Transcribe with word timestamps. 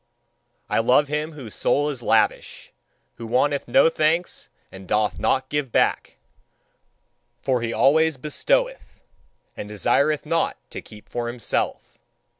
I 0.67 0.79
love 0.79 1.09
him 1.09 1.33
whose 1.33 1.53
soul 1.53 1.87
is 1.91 2.01
lavish, 2.01 2.73
who 3.17 3.27
wanteth 3.27 3.67
no 3.67 3.87
thanks 3.87 4.49
and 4.71 4.87
doth 4.87 5.19
not 5.19 5.47
give 5.47 5.71
back: 5.71 6.15
for 7.39 7.61
he 7.61 7.71
always 7.71 8.17
bestoweth, 8.17 9.01
and 9.55 9.69
desireth 9.69 10.25
not 10.25 10.57
to 10.71 10.81
keep 10.81 11.07
for 11.07 11.27
himself. 11.27 11.99